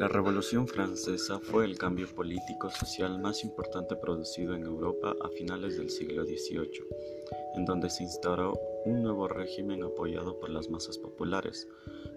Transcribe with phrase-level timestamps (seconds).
[0.00, 5.90] La Revolución Francesa fue el cambio político-social más importante producido en Europa a finales del
[5.90, 6.86] siglo XVIII,
[7.56, 11.68] en donde se instauró un nuevo régimen apoyado por las masas populares.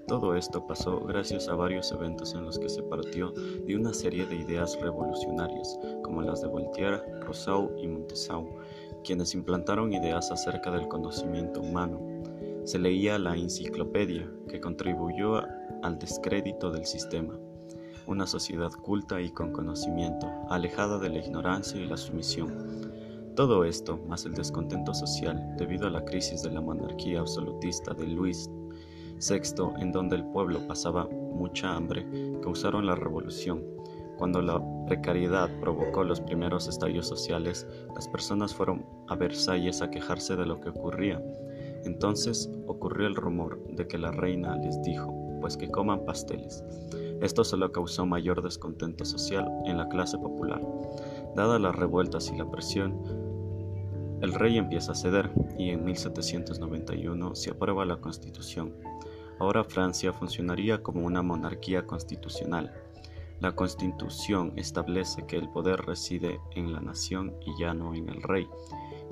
[0.08, 4.26] Todo esto pasó gracias a varios eventos en los que se partió de una serie
[4.28, 8.48] de ideas revolucionarias, como las de Voltaire, Rousseau y Montesquieu,
[9.04, 12.00] quienes implantaron ideas acerca del conocimiento humano.
[12.64, 15.42] Se leía la enciclopedia, que contribuyó
[15.82, 17.38] al descrédito del sistema
[18.08, 22.92] una sociedad culta y con conocimiento, alejada de la ignorancia y la sumisión.
[23.36, 28.06] Todo esto, más el descontento social debido a la crisis de la monarquía absolutista de
[28.08, 28.50] Luis
[29.18, 32.06] VI, en donde el pueblo pasaba mucha hambre,
[32.42, 33.64] causaron la revolución.
[34.18, 40.36] Cuando la precariedad provocó los primeros estallos sociales, las personas fueron a Versalles a quejarse
[40.36, 41.22] de lo que ocurría.
[41.86, 46.64] Entonces ocurrió el rumor de que la reina les dijo, pues que coman pasteles.
[47.24, 50.62] Esto solo causó mayor descontento social en la clase popular.
[51.38, 53.00] Dadas las revueltas y la presión,
[54.22, 58.76] el rey empieza a ceder y en 1791 se aprueba la Constitución.
[59.40, 62.74] Ahora Francia funcionaría como una monarquía constitucional.
[63.40, 68.22] La Constitución establece que el poder reside en la nación y ya no en el
[68.22, 68.50] rey,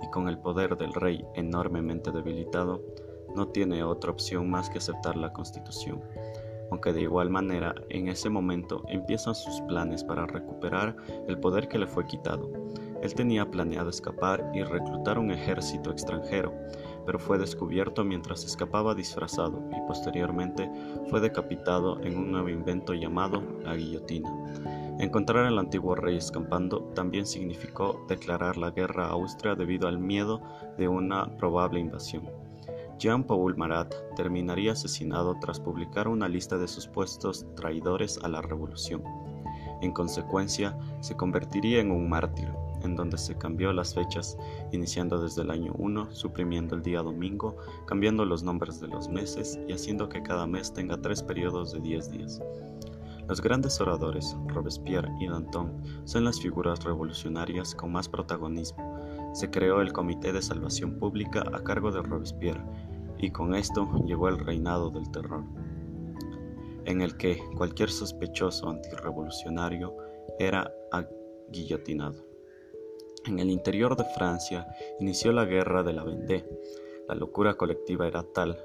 [0.03, 2.81] y con el poder del rey enormemente debilitado,
[3.37, 6.01] no tiene otra opción más que aceptar la Constitución
[6.71, 10.95] aunque de igual manera en ese momento empiezan sus planes para recuperar
[11.27, 12.49] el poder que le fue quitado.
[13.01, 16.53] Él tenía planeado escapar y reclutar un ejército extranjero,
[17.05, 20.69] pero fue descubierto mientras escapaba disfrazado y posteriormente
[21.09, 24.29] fue decapitado en un nuevo invento llamado la guillotina.
[24.99, 30.41] Encontrar al antiguo rey escapando también significó declarar la guerra a Austria debido al miedo
[30.77, 32.50] de una probable invasión.
[33.01, 39.01] Jean-Paul Marat terminaría asesinado tras publicar una lista de supuestos traidores a la revolución.
[39.81, 42.49] En consecuencia, se convertiría en un mártir,
[42.83, 44.37] en donde se cambió las fechas,
[44.71, 49.59] iniciando desde el año 1, suprimiendo el día domingo, cambiando los nombres de los meses
[49.67, 52.39] y haciendo que cada mes tenga tres periodos de 10 días.
[53.27, 55.71] Los grandes oradores, Robespierre y Danton,
[56.03, 58.99] son las figuras revolucionarias con más protagonismo.
[59.33, 62.61] Se creó el Comité de Salvación Pública a cargo de Robespierre,
[63.21, 65.43] y con esto llegó el reinado del terror,
[66.85, 69.95] en el que cualquier sospechoso antirrevolucionario
[70.39, 70.73] era
[71.49, 72.25] guillotinado.
[73.27, 74.67] En el interior de Francia
[74.99, 76.43] inició la guerra de la Vendée.
[77.07, 78.57] La locura colectiva era tal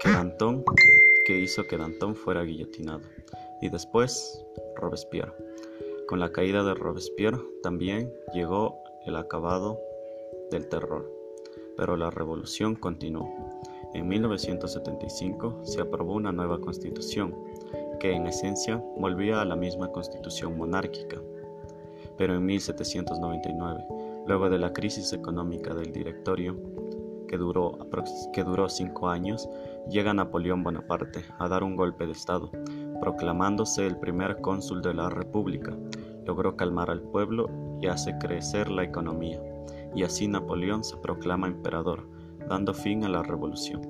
[0.00, 0.64] que Danton,
[1.26, 3.02] que hizo que Danton fuera guillotinado,
[3.60, 4.42] y después
[4.76, 5.34] Robespierre.
[6.08, 9.78] Con la caída de Robespierre también llegó el acabado
[10.50, 11.21] del terror
[11.76, 13.28] pero la revolución continuó.
[13.94, 17.34] En 1975 se aprobó una nueva constitución,
[18.00, 21.20] que en esencia volvía a la misma constitución monárquica.
[22.16, 23.84] Pero en 1799,
[24.26, 26.56] luego de la crisis económica del directorio,
[27.28, 27.78] que duró,
[28.32, 29.48] que duró cinco años,
[29.88, 32.50] llega Napoleón Bonaparte a dar un golpe de Estado,
[33.00, 35.76] proclamándose el primer cónsul de la República.
[36.26, 37.50] Logró calmar al pueblo
[37.80, 39.40] y hace crecer la economía
[39.94, 42.08] y así Napoleón se proclama emperador,
[42.48, 43.80] dando fin a la revolución.